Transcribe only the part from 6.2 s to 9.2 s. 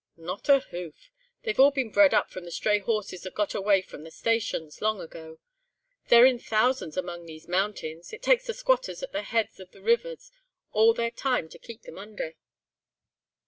in thousands among these mountains. It takes the squatters at